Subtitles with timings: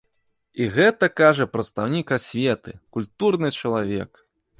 [0.63, 4.11] І гэта кажа прадстаўнік асветы, культурны чалавек!